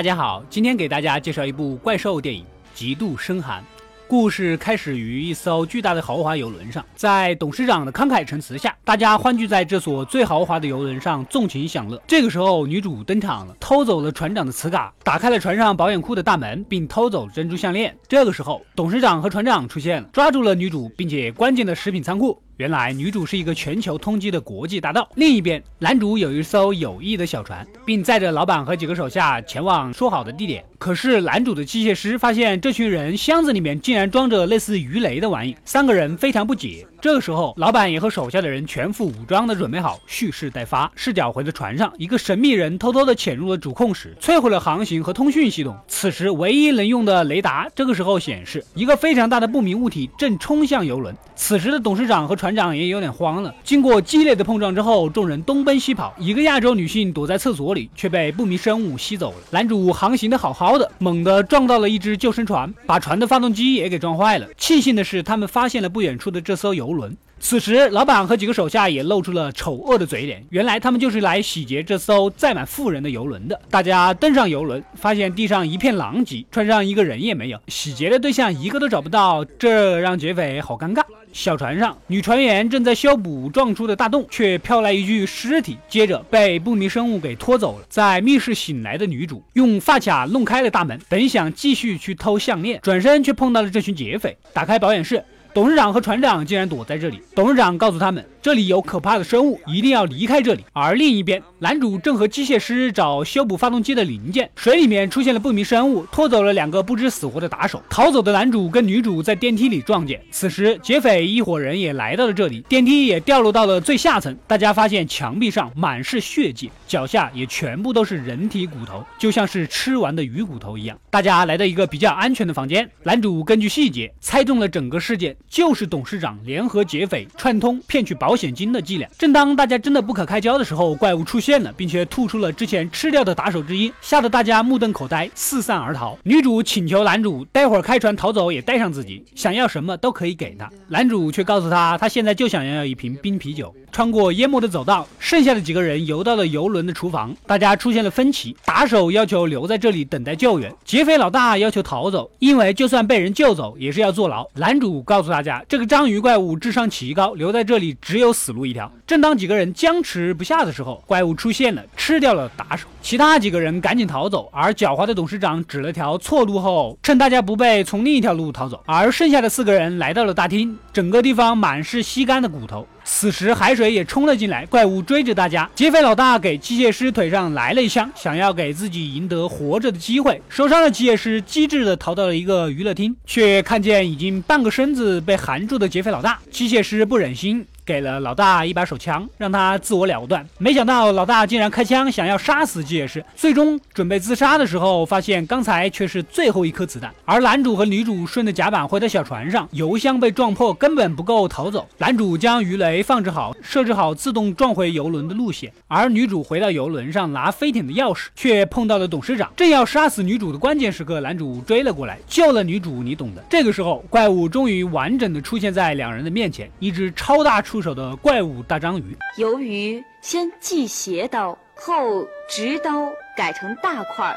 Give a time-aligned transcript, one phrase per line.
[0.00, 2.42] 大家好，今天给大家介绍一部怪兽电影
[2.72, 3.60] 《极度深寒》。
[4.08, 12.02] 故事开始于一艘巨大的豪华游轮上，在董事长的慷慨陈词下，大家欢聚在这所最豪华的游轮上，纵情享乐。
[12.06, 17.94] 这个时候，女主登场了，偷走了船长的磁卡，打开了船上保险库的大门，并偷走珍珠项链。
[18.08, 22.42] 这个时候，董事长和船长出现了，抓住了女主，并且关进了食品仓库。
[22.56, 25.08] 原来女主是一个全球通缉的国际大盗。
[25.14, 30.62] 另一边，男主有一艘友谊的小船，并载着老板和几个手下前往说好的地点。
[30.78, 36.86] 可是男主的机械师发现这群人箱子里面竟然装着类似鱼雷的玩意，三个人非常不解。
[37.00, 40.90] 这个时候，老板也和手下的人全副武装的准备好，蓄势待发。
[40.94, 45.74] 视角回到船上，一个神秘人偷偷的潜入了主控室，摧毁了航行和通讯系统。
[45.88, 51.14] 此时，唯一能用的雷达这个时候显示一个非常大的不明物体正冲向游轮。
[51.34, 53.54] 此时的董事长和船长也有点慌了。
[53.64, 56.12] 经过激烈的碰撞之后，众人东奔奔西跑。
[56.18, 59.36] 一个亚洲女性躲在厕所里，却被不明生物吸走了。
[59.52, 64.48] 男主航行的好好的，猛地撞到了一只救生船，把船的发动机也给撞坏了。
[64.58, 67.16] 庆幸的是，他们发现了不远处的这艘游轮。
[67.38, 70.44] 此时，老板和几个手下也露出了丑恶的嘴脸。
[70.50, 73.58] 原来他们就是来洗劫这艘载满富人的游轮的。
[73.70, 81.02] 大家登上游轮，发现地上一片狼藉，船上一个人也没有，洗劫的对象一个都找不到，这让劫匪好尴尬。
[81.32, 87.86] 小船上，女船员正在修补撞出的大洞，却飘来一具尸体，接着被不明生物给拖走了。
[87.88, 94.36] 在密室醒来的女主，用发卡弄开了大门，本想继续去偷项链，转身却碰到了这群劫匪。
[94.52, 95.24] 打开保险室。
[95.52, 97.20] 董事长和船长竟然躲在这里。
[97.34, 98.24] 董事长告诉他们。
[98.42, 100.64] 这里有可怕的生物，一定要离开这里。
[100.72, 107.82] 而另一边，男主正和机械师找修补发动机的零件，水里面出现了不明生物，拖走了两个不知死活的打手。
[107.90, 114.34] 逃走的男主跟女主在电梯里撞见，此时劫匪一伙人也来到了这里，电梯也掉落到了最下层。
[114.46, 120.98] 大家发现墙壁上满是血迹，脚下也全部都是人体骨头，就像是吃完的鱼骨头一样。
[121.10, 128.30] 大家来到一个比较安全的房间，男主根据细节猜中了整个事件就是董事长联合劫匪串通骗取保。
[128.40, 129.06] 险金的伎俩。
[129.18, 136.16] 正当大家争得不可开交的时候，怪物出现了，并且吐出了之前吃掉的打手之一，吓得大家目瞪口呆，四散而逃。
[136.22, 140.70] 女主请求男主待会儿开船逃走，也带上自己，想要什么都可以给他。
[140.88, 143.74] 男主却告诉他，他现在就想要一瓶冰啤酒。
[143.92, 148.56] 穿过淹没的走道，剩下的几个人游到了游轮的厨房，大家出现了分歧。
[148.64, 154.48] 打手要求留在这里等待救援，劫匪老大要求逃走，因为就算被人救走，也是要坐牢。
[154.54, 158.92] 男主告诉他大家，这个章鱼怪物智商奇高，留在这里只有死路一条。
[159.06, 162.86] 正当几个人僵持不下的时候，怪物出现了，吃掉了打手。
[163.00, 168.82] 其他几个人赶紧逃走，而狡猾的董事长指了条错路后，趁大家不备，从另一条路逃走。
[168.84, 172.86] 而剩下的四个人来到了大厅，整个地方满是吸干的骨头。
[173.02, 175.68] 此时海水也冲了进来，怪物追着大家。
[175.74, 180.40] 劫匪老大给机械师腿上来了一枪，想要给自己赢得活着的机会。
[180.50, 186.40] 受伤的机械师机智的逃到了一个娱乐厅，却看见已经半个身子被含住的劫匪老大。
[186.50, 187.64] 机械师不忍心。
[187.90, 190.46] 给了老大一把手枪，让他自我了断。
[190.58, 193.24] 没想到老大竟然开枪，想要杀死机械师。
[193.34, 197.12] 最终准备自杀的时候，发现刚才却是最后一颗子弹。
[197.24, 201.88] 而男主和女主顺着甲板回到小船上，油箱被撞破，根本不够逃走。
[201.98, 205.72] 男主将鱼雷放置好，设置好自动撞回游轮的路线。
[205.88, 209.50] 而女主回到游轮上拿飞艇的钥匙，却碰到了董事长。
[209.56, 213.02] 正要杀死女主的关键时刻，男主追了过来，救了女主。
[213.02, 213.42] 你懂的。
[213.50, 224.36] 这个时候，怪物终于完整的出现在两人的面前，一只超大出手的怪物大章鱼，鱿鱼先系斜刀后直刀改成大块，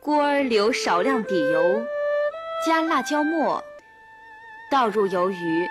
[0.00, 1.82] 锅儿留少量底油，
[2.66, 3.62] 加辣椒末，
[4.70, 5.66] 倒入鱿鱼，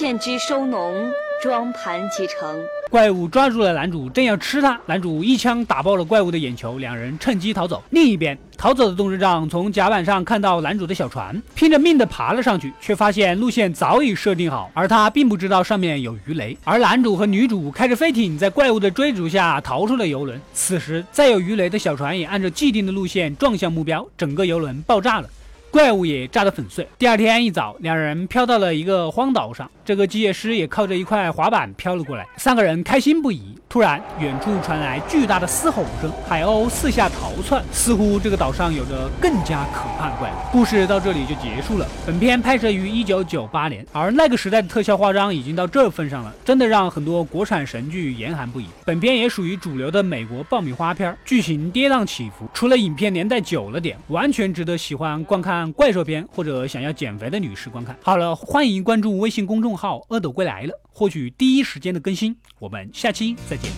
[0.00, 1.12] 芡汁收浓，
[1.42, 2.58] 装盘即成。
[2.88, 7.82] 怪物抓住了男主，正要吃他，男主一枪打爆了怪物的眼球，两人趁机逃走。
[7.90, 16.56] 另一边，逃走的董事长从甲板上看到男主的小船，拼着命的爬了上去，却发现路线早已设定好，而他并不知道上面有鱼雷。
[16.64, 20.40] 而男主和女主开着飞艇，在怪物的追逐下逃出了游轮。
[20.54, 25.28] 此时，载有鱼雷的小船也按照既定的路线撞向目标，整个游轮爆炸了。
[25.70, 26.86] 怪物也炸得粉碎。
[26.98, 32.26] 第二天一早，两人飘到了一个荒岛上，这个机械师也靠着一块滑板飘了过来。
[32.36, 33.56] 三个人开心不已。
[33.68, 40.34] 突然，远处传来巨大的嘶吼声，海鸥四下逃窜，似乎这个岛上有着更加可怕的怪物。
[40.50, 41.86] 故事到这里就结束了。
[42.04, 48.66] 本片拍摄于一九九八年，而那个时代的特效化妆已经到这份上了，真的让很多国产神剧严寒不已。
[48.84, 55.59] 本片也属于主流的美国爆米花片，剧情跌宕起伏，除了影片年代久了点，完全值得喜欢观看。
[55.60, 57.94] 看怪兽片或者想要减肥的女士观看。
[58.02, 62.34] 好了，欢迎关注微信公众号“恶斗归来了”，获取第一时间的更新。
[62.58, 63.70] 我们下期再见。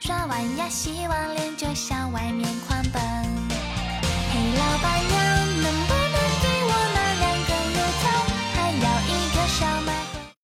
[0.00, 3.45] 刷完牙，洗完脸就向外面狂奔。